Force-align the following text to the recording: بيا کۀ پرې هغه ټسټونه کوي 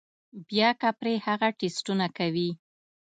بيا 0.47 0.69
کۀ 0.81 0.89
پرې 0.99 1.13
هغه 1.25 1.47
ټسټونه 1.59 2.05
کوي 2.17 2.49